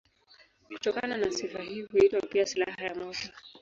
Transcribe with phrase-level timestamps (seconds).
[0.67, 3.29] Kutokana na sifa hii huitwa pia silaha ya moto.